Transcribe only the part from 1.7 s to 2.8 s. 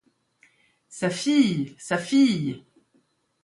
sa fille!